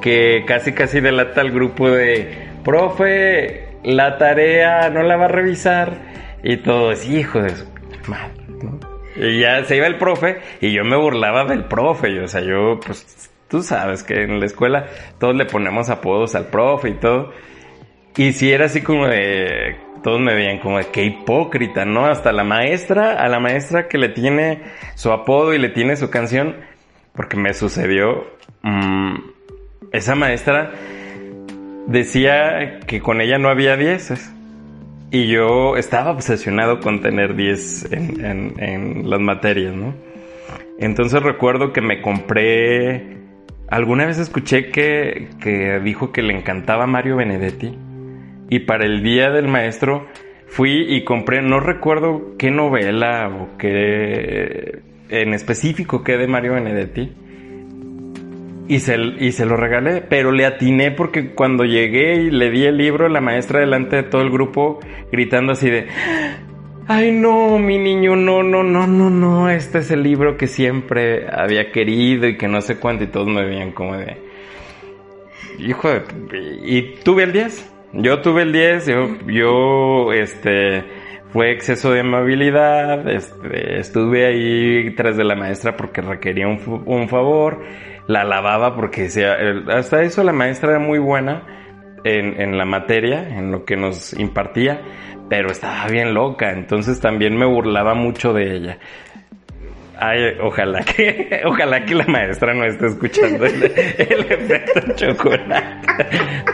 [0.00, 5.92] que casi casi delata al grupo de, profe, la tarea no la va a revisar.
[6.42, 7.66] Y todos, hijo de su
[8.08, 8.80] madre, ¿no?
[9.14, 12.10] Y ya se iba el profe y yo me burlaba del profe.
[12.10, 14.86] y, o sea, yo, pues, tú sabes que en la escuela
[15.20, 17.30] todos le ponemos apodos al profe y todo.
[18.16, 22.06] Y si era así como de, todos me veían como de qué hipócrita, ¿no?
[22.06, 24.60] Hasta la maestra, a la maestra que le tiene
[24.94, 26.56] su apodo y le tiene su canción,
[27.14, 28.26] porque me sucedió,
[28.62, 29.14] mm,
[29.92, 30.72] esa maestra
[31.86, 34.32] decía que con ella no había dieces.
[35.10, 39.94] Y yo estaba obsesionado con tener 10 en, en- en las materias, ¿no?
[40.78, 43.18] Entonces recuerdo que me compré...
[43.68, 47.76] Alguna vez escuché que, que dijo que le encantaba Mario Benedetti.
[48.52, 50.08] Y para el día del maestro
[50.46, 57.14] fui y compré, no recuerdo qué novela o qué en específico qué de Mario Benedetti.
[58.68, 62.64] Y se, y se lo regalé, pero le atiné porque cuando llegué y le di
[62.66, 65.86] el libro, la maestra delante de todo el grupo gritando así de,
[66.88, 71.26] ay no, mi niño, no, no, no, no, no, este es el libro que siempre
[71.26, 74.18] había querido y que no sé cuánto y todos me veían como de,
[75.58, 76.02] hijo de,
[76.66, 80.84] y tuve el 10, yo tuve el 10, yo, yo, este,
[81.32, 87.08] fue exceso de amabilidad, este, estuve ahí tras de la maestra porque requería un, un
[87.08, 87.62] favor,
[88.06, 89.36] la alababa porque decía,
[89.68, 91.46] hasta eso la maestra era muy buena
[92.04, 94.80] en, en la materia, en lo que nos impartía,
[95.28, 98.78] pero estaba bien loca, entonces también me burlaba mucho de ella.
[100.04, 105.88] Ay, ojalá que, ojalá que la maestra no esté escuchando el, el efecto chocolate.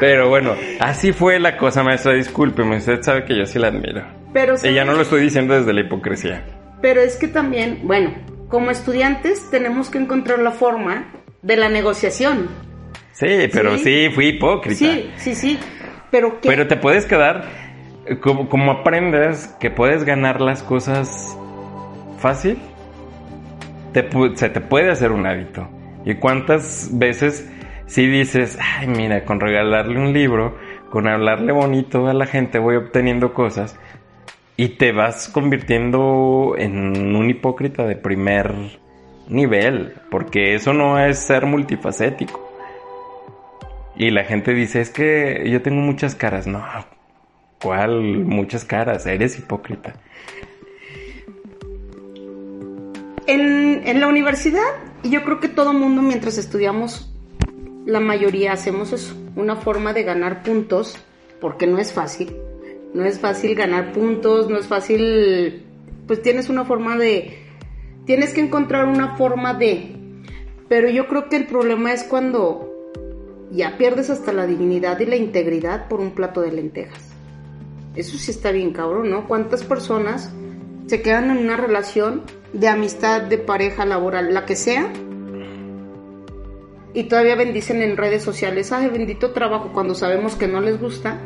[0.00, 2.12] Pero bueno, así fue la cosa, maestra.
[2.12, 4.04] Discúlpeme, usted sabe que yo sí la admiro.
[4.34, 5.06] pero, Y ya no lo ¿sabes?
[5.06, 6.44] estoy diciendo desde la hipocresía.
[6.82, 8.12] pero es que también, bueno,
[8.48, 11.06] como estudiantes tenemos que encontrar la forma
[11.40, 12.48] de la negociación.
[13.12, 14.10] Sí, pero sí, Sí.
[14.14, 14.76] fui hipócrita.
[14.78, 15.58] Sí, sí, sí.
[16.10, 16.48] Pero ¿qué?
[16.48, 17.44] Pero te puedes quedar,
[18.20, 21.34] como, como aprendes que puedes ganar las cosas
[22.18, 22.58] fácil,
[24.34, 25.68] se te puede hacer un hábito.
[26.04, 27.50] ¿Y cuántas veces
[27.86, 30.56] si dices, ay, mira, con regalarle un libro,
[30.90, 33.78] con hablarle bonito a la gente voy obteniendo cosas?
[34.56, 38.52] Y te vas convirtiendo en un hipócrita de primer
[39.28, 42.48] nivel, porque eso no es ser multifacético.
[43.96, 46.46] Y la gente dice, es que yo tengo muchas caras.
[46.46, 46.64] No,
[47.60, 49.06] ¿cuál muchas caras?
[49.06, 49.94] Eres hipócrita.
[53.30, 54.62] En, la universidad,
[55.02, 57.12] yo creo que todo mundo mientras estudiamos,
[57.84, 60.96] la mayoría hacemos eso, una forma de ganar puntos,
[61.38, 62.34] porque no es fácil.
[62.94, 65.62] No es fácil ganar puntos, no es fácil,
[66.06, 67.36] pues tienes una forma de,
[68.06, 69.94] tienes que encontrar una forma de,
[70.70, 72.72] pero yo creo que el problema es cuando
[73.50, 77.10] ya pierdes hasta la dignidad y la integridad por un plato de lentejas.
[77.94, 79.28] Eso sí está bien cabrón, ¿no?
[79.28, 80.32] ¿Cuántas personas
[80.86, 84.92] se quedan en una relación de amistad, de pareja, laboral, la que sea?
[86.94, 91.20] Y todavía bendicen en redes sociales, ay, bendito trabajo, cuando sabemos que no les gusta.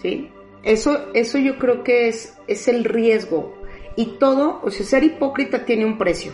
[0.00, 0.30] ¿Sí?
[0.62, 3.54] Eso, eso yo creo que es, es el riesgo.
[3.96, 6.32] Y todo, o sea, ser hipócrita tiene un precio.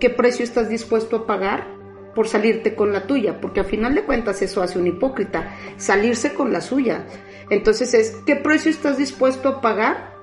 [0.00, 1.66] ¿Qué precio estás dispuesto a pagar
[2.14, 3.40] por salirte con la tuya?
[3.40, 7.06] Porque al final de cuentas eso hace un hipócrita, salirse con la suya.
[7.50, 10.16] Entonces es, ¿qué precio estás dispuesto a pagar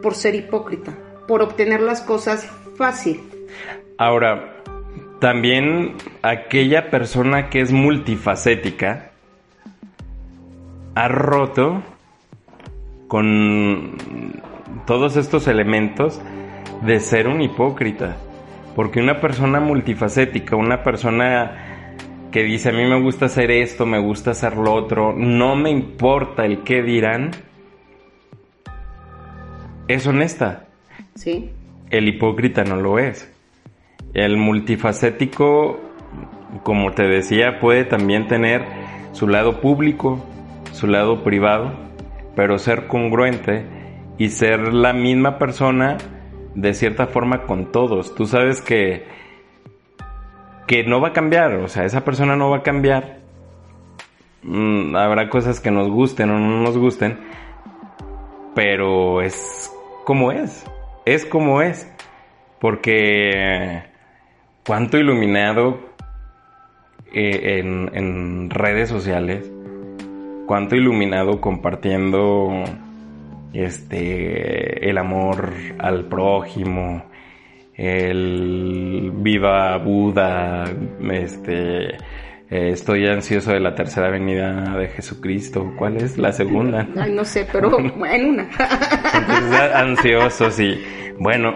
[0.00, 0.96] por ser hipócrita?
[1.30, 2.44] Por obtener las cosas
[2.76, 3.20] fácil.
[3.98, 4.56] Ahora,
[5.20, 9.12] también aquella persona que es multifacética
[10.96, 11.84] ha roto
[13.06, 13.96] con
[14.88, 16.20] todos estos elementos
[16.82, 18.16] de ser un hipócrita.
[18.74, 21.94] Porque una persona multifacética, una persona
[22.32, 25.70] que dice a mí me gusta hacer esto, me gusta hacer lo otro, no me
[25.70, 27.30] importa el qué dirán,
[29.86, 30.66] es honesta.
[31.20, 31.50] Sí.
[31.90, 33.30] El hipócrita no lo es.
[34.14, 35.78] El multifacético,
[36.62, 38.64] como te decía, puede también tener
[39.12, 40.24] su lado público,
[40.72, 41.74] su lado privado,
[42.34, 43.66] pero ser congruente
[44.16, 45.98] y ser la misma persona
[46.54, 48.14] de cierta forma con todos.
[48.14, 49.04] Tú sabes que
[50.66, 53.18] que no va a cambiar, o sea, esa persona no va a cambiar.
[54.42, 57.18] Mm, habrá cosas que nos gusten o no nos gusten,
[58.54, 59.70] pero es
[60.06, 60.64] como es,
[61.04, 61.90] es como es,
[62.60, 63.82] porque
[64.66, 65.80] cuánto iluminado
[67.12, 69.50] eh, en, en redes sociales,
[70.46, 72.64] cuánto iluminado compartiendo
[73.52, 77.04] este el amor al prójimo,
[77.74, 80.64] el viva Buda,
[81.10, 81.96] este
[82.50, 85.72] eh, estoy ansioso de la tercera venida de Jesucristo.
[85.78, 86.88] ¿Cuál es la segunda?
[86.96, 88.48] Ay, no sé, pero en una.
[89.14, 90.82] Entonces, ansioso, sí.
[91.18, 91.54] Bueno,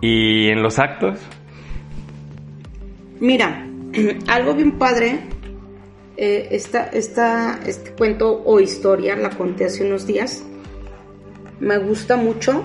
[0.00, 1.18] ¿y en los actos?
[3.18, 3.66] Mira,
[4.28, 5.18] algo bien padre,
[6.16, 10.44] eh, esta, esta, este cuento o historia la conté hace unos días.
[11.58, 12.62] Me gusta mucho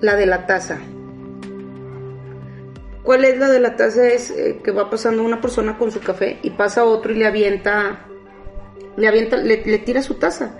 [0.00, 0.78] la de la taza.
[3.10, 4.06] ¿Cuál es la de la taza?
[4.06, 7.26] Es eh, que va pasando una persona con su café y pasa otro y le
[7.26, 8.06] avienta,
[8.96, 10.56] le avienta, le, le tira su taza,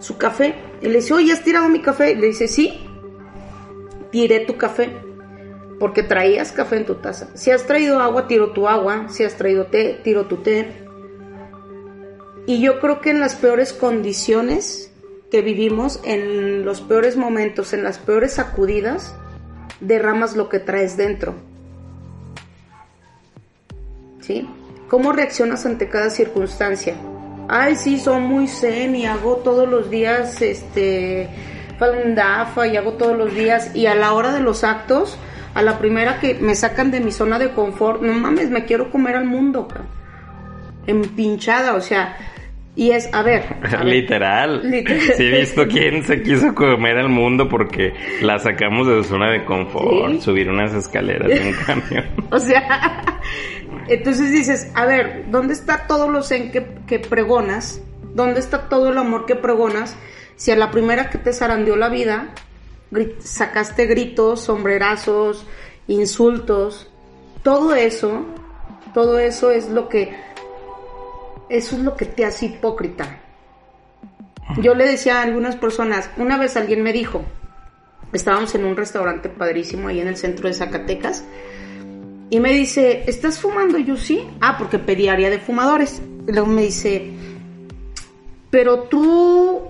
[0.00, 0.54] su café.
[0.82, 2.12] Y le dice, oye, ¿has tirado mi café?
[2.12, 2.86] Y le dice, sí,
[4.12, 4.90] tiré tu café.
[5.80, 7.34] Porque traías café en tu taza.
[7.38, 9.08] Si has traído agua, tiro tu agua.
[9.08, 10.86] Si has traído té, tiro tu té.
[12.44, 14.92] Y yo creo que en las peores condiciones
[15.30, 19.16] que vivimos, en los peores momentos, en las peores sacudidas,
[19.80, 21.53] derramas lo que traes dentro.
[24.26, 24.48] ¿Sí?
[24.88, 26.94] ¿Cómo reaccionas ante cada circunstancia?
[27.48, 31.28] Ay, sí, soy muy zen y hago todos los días, este,
[31.78, 33.74] faldafa y hago todos los días.
[33.74, 35.18] Y a la hora de los actos,
[35.54, 38.90] a la primera que me sacan de mi zona de confort, no mames, me quiero
[38.90, 39.88] comer al mundo, cabrón.
[40.86, 42.16] empinchada, o sea,
[42.76, 43.44] y es, a ver.
[43.62, 43.84] a ver.
[43.84, 44.68] Literal.
[44.70, 45.00] Literal.
[45.16, 49.30] Sí he visto quién se quiso comer al mundo porque la sacamos de su zona
[49.30, 50.20] de confort, Sí.
[50.22, 52.04] subir unas escaleras en un camión.
[52.30, 53.20] O sea,
[53.88, 57.80] entonces dices, a ver, ¿dónde está todo lo zen que, que pregonas?
[58.14, 59.96] ¿Dónde está todo el amor que pregonas?
[60.36, 62.34] Si a la primera que te zarandeó la vida,
[63.18, 65.46] sacaste gritos, sombrerazos,
[65.86, 66.90] insultos,
[67.42, 68.24] todo eso,
[68.92, 70.16] todo eso es lo que,
[71.48, 73.20] eso es lo que te hace hipócrita.
[74.58, 77.24] Yo le decía a algunas personas, una vez alguien me dijo,
[78.12, 81.24] estábamos en un restaurante padrísimo ahí en el centro de Zacatecas,
[82.34, 83.78] y me dice, ¿estás fumando?
[83.78, 84.24] Y yo sí.
[84.40, 86.02] Ah, porque pedí área de fumadores.
[86.26, 87.12] Y luego me dice,
[88.50, 89.62] pero tú,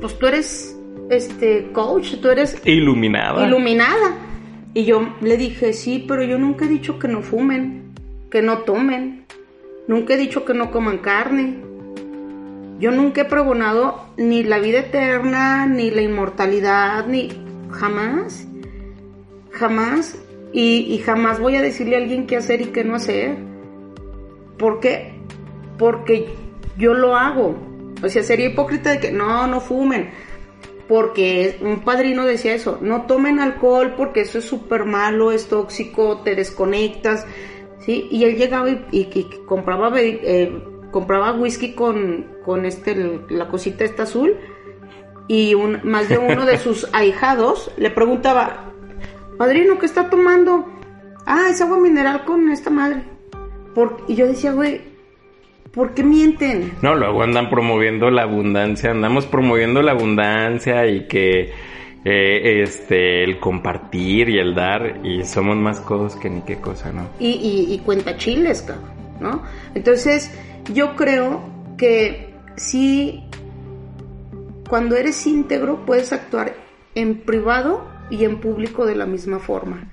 [0.00, 0.76] pues tú eres,
[1.08, 3.46] este, coach, tú eres Iluminada.
[3.46, 4.16] iluminada.
[4.74, 7.92] Y yo le dije, sí, pero yo nunca he dicho que no fumen,
[8.28, 9.24] que no tomen.
[9.86, 11.58] Nunca he dicho que no coman carne.
[12.80, 17.28] Yo nunca he pregonado ni la vida eterna, ni la inmortalidad, ni
[17.70, 18.48] jamás.
[19.52, 20.18] Jamás.
[20.56, 23.36] Y, y jamás voy a decirle a alguien qué hacer y qué no hacer.
[24.56, 25.14] ¿Por qué?
[25.78, 26.28] Porque
[26.78, 27.56] yo lo hago.
[28.02, 30.10] O sea, sería hipócrita de que no, no fumen.
[30.86, 36.18] Porque un padrino decía eso, no tomen alcohol porque eso es súper malo, es tóxico,
[36.22, 37.26] te desconectas.
[37.80, 38.06] ¿sí?
[38.12, 40.52] Y él llegaba y, y- y compraba, eh,
[40.92, 44.36] compraba whisky con, con este, la cosita esta azul.
[45.26, 48.70] Y un- más de uno de sus ahijados le preguntaba,
[49.38, 50.66] Padrino, ¿qué está tomando?
[51.26, 53.02] Ah, es agua mineral con esta madre.
[53.74, 54.80] Por- y yo decía, güey,
[55.72, 56.72] ¿Por qué mienten?
[56.82, 61.50] No, luego andan promoviendo la abundancia, andamos promoviendo la abundancia y que
[62.04, 66.92] eh, este el compartir y el dar y somos más codos que ni qué cosa,
[66.92, 67.08] ¿no?
[67.18, 69.42] Y, y, y cuenta chiles, cabrón, ¿no?
[69.74, 70.30] Entonces,
[70.72, 71.42] yo creo
[71.76, 73.24] que sí,
[74.68, 76.54] cuando eres íntegro puedes actuar
[76.94, 79.90] en privado y en público de la misma forma.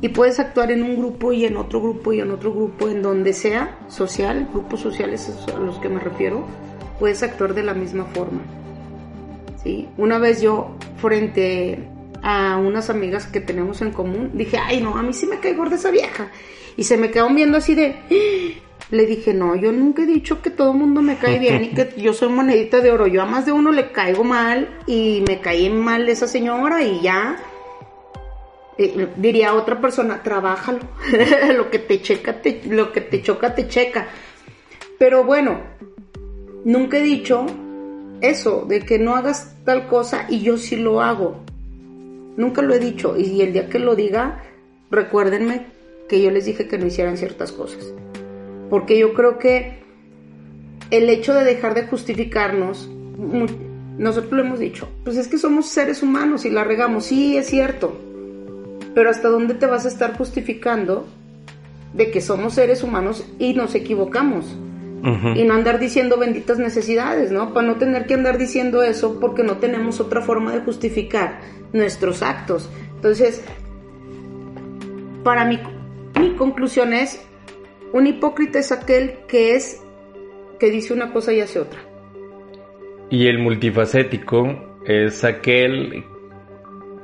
[0.00, 3.02] Y puedes actuar en un grupo y en otro grupo y en otro grupo, en
[3.02, 6.44] donde sea social, grupos sociales a los que me refiero,
[6.98, 8.40] puedes actuar de la misma forma.
[9.62, 9.88] ¿sí?
[9.96, 11.88] Una vez yo, frente
[12.28, 15.54] a unas amigas que tenemos en común, dije, ay no, a mí sí me cae
[15.54, 16.32] gorda esa vieja.
[16.76, 17.94] Y se me quedaron viendo así de,
[18.90, 21.68] le dije, no, yo nunca he dicho que todo el mundo me cae bien y
[21.68, 23.06] que yo soy monedita de oro.
[23.06, 27.00] Yo a más de uno le caigo mal y me caí mal esa señora y
[27.00, 27.36] ya.
[28.76, 30.80] Eh, diría otra persona, trabájalo.
[31.56, 34.08] lo que te checa, te, lo que te choca, te checa.
[34.98, 35.60] Pero bueno,
[36.64, 37.46] nunca he dicho
[38.20, 41.46] eso, de que no hagas tal cosa y yo sí lo hago.
[42.36, 43.16] Nunca lo he dicho.
[43.16, 44.42] Y el día que lo diga,
[44.90, 45.66] recuérdenme
[46.08, 47.92] que yo les dije que no hicieran ciertas cosas.
[48.70, 49.78] Porque yo creo que
[50.90, 52.88] el hecho de dejar de justificarnos,
[53.98, 57.46] nosotros lo hemos dicho, pues es que somos seres humanos y la regamos, sí, es
[57.46, 57.98] cierto,
[58.94, 61.06] pero ¿hasta dónde te vas a estar justificando
[61.92, 64.56] de que somos seres humanos y nos equivocamos?
[65.36, 67.54] Y no andar diciendo benditas necesidades, ¿no?
[67.54, 71.40] Para no tener que andar diciendo eso porque no tenemos otra forma de justificar
[71.72, 72.68] nuestros actos.
[72.96, 73.44] Entonces,
[75.22, 75.60] para mí,
[76.18, 77.24] mi conclusión es,
[77.92, 79.80] un hipócrita es aquel que es
[80.58, 81.78] que dice una cosa y hace otra.
[83.08, 86.04] Y el multifacético es aquel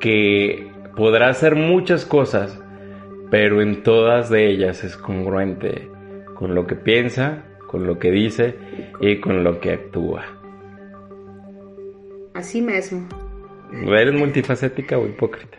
[0.00, 2.60] que podrá hacer muchas cosas,
[3.30, 5.88] pero en todas de ellas es congruente
[6.34, 8.54] con lo que piensa, con lo que dice
[9.00, 10.22] y con lo que actúa.
[12.34, 13.08] Así mismo.
[13.72, 15.56] ¿Eres multifacética o hipócrita?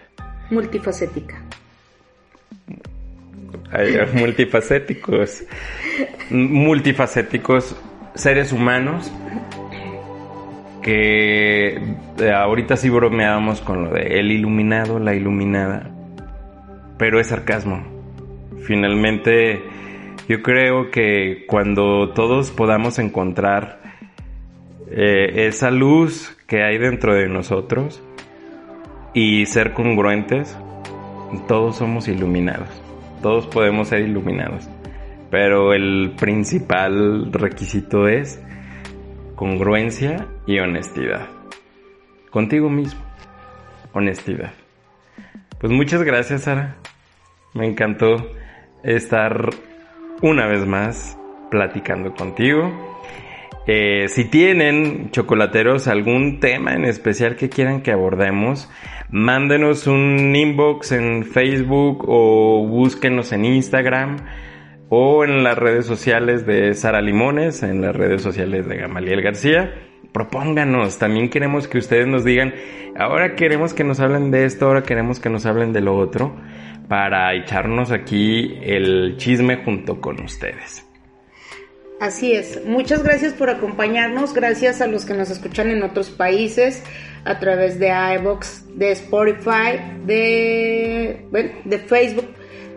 [0.51, 1.41] Multifacética.
[3.71, 5.43] Hay multifacéticos,
[6.29, 7.75] multifacéticos
[8.13, 9.11] seres humanos
[10.83, 11.77] que
[12.19, 15.89] eh, ahorita sí bromeábamos con lo de el iluminado, la iluminada,
[16.99, 17.83] pero es sarcasmo.
[18.67, 19.72] Finalmente,
[20.27, 23.81] yo creo que cuando todos podamos encontrar
[24.89, 28.01] eh, esa luz que hay dentro de nosotros
[29.13, 30.57] y ser congruentes,
[31.47, 32.83] todos somos iluminados
[33.23, 34.69] todos podemos ser iluminados.
[35.31, 38.39] Pero el principal requisito es
[39.35, 41.27] congruencia y honestidad.
[42.29, 43.01] Contigo mismo.
[43.93, 44.51] Honestidad.
[45.59, 46.75] Pues muchas gracias, Sara.
[47.53, 48.29] Me encantó
[48.83, 49.49] estar
[50.23, 51.19] una vez más
[51.51, 52.71] platicando contigo.
[53.67, 58.69] Eh, si tienen, chocolateros, algún tema en especial que quieran que abordemos,
[59.09, 64.17] mándenos un inbox en Facebook o búsquenos en Instagram
[64.89, 69.73] o en las redes sociales de Sara Limones, en las redes sociales de Gamaliel García.
[70.13, 72.53] Propónganos, también queremos que ustedes nos digan,
[72.97, 76.35] ahora queremos que nos hablen de esto, ahora queremos que nos hablen de lo otro,
[76.93, 80.85] para echarnos aquí el chisme junto con ustedes.
[81.99, 82.63] Así es.
[82.67, 84.31] Muchas gracias por acompañarnos.
[84.35, 86.83] Gracias a los que nos escuchan en otros países
[87.25, 91.25] a través de iBox, de Spotify, de,
[91.65, 92.27] de Facebook,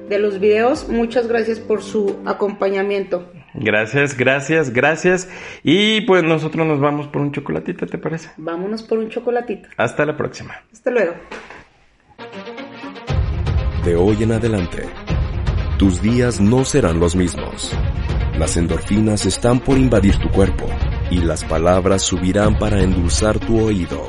[0.08, 0.88] de los videos.
[0.88, 3.30] Muchas gracias por su acompañamiento.
[3.52, 5.28] Gracias, gracias, gracias.
[5.62, 8.30] Y pues nosotros nos vamos por un chocolatito, ¿te parece?
[8.38, 9.68] Vámonos por un chocolatito.
[9.76, 10.62] Hasta la próxima.
[10.72, 11.12] Hasta luego.
[13.87, 14.93] De hoy en adelante,
[15.78, 17.70] tus días no serán los mismos.
[18.37, 20.66] Las endorfinas están por invadir tu cuerpo
[21.09, 24.05] y las palabras subirán para endulzar tu oído.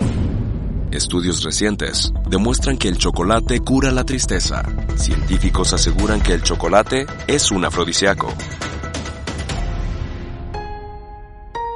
[0.89, 4.63] Estudios recientes demuestran que el chocolate cura la tristeza.
[4.95, 8.33] Científicos aseguran que el chocolate es un afrodisíaco.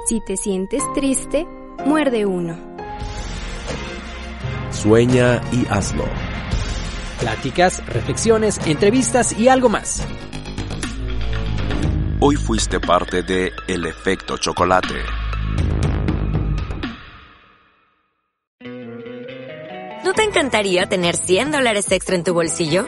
[0.08, 1.46] Si te sientes triste,
[1.86, 2.58] muerde uno.
[4.72, 6.31] Sueña y hazlo.
[7.22, 10.04] Pláticas, reflexiones, entrevistas y algo más.
[12.20, 14.96] Hoy fuiste parte de El Efecto Chocolate.
[20.04, 22.88] ¿No te encantaría tener 100 dólares extra en tu bolsillo?